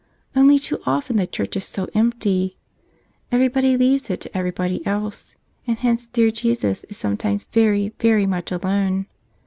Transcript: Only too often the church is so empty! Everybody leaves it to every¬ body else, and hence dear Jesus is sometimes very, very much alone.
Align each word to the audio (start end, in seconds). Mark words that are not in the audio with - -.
Only 0.35 0.57
too 0.57 0.79
often 0.87 1.17
the 1.17 1.27
church 1.27 1.55
is 1.55 1.65
so 1.65 1.87
empty! 1.93 2.57
Everybody 3.31 3.77
leaves 3.77 4.09
it 4.09 4.19
to 4.21 4.29
every¬ 4.29 4.55
body 4.55 4.83
else, 4.83 5.35
and 5.67 5.77
hence 5.77 6.07
dear 6.07 6.31
Jesus 6.31 6.83
is 6.85 6.97
sometimes 6.97 7.43
very, 7.43 7.93
very 7.99 8.25
much 8.25 8.51
alone. 8.51 9.05